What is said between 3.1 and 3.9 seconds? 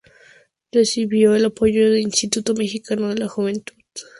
la Juventud.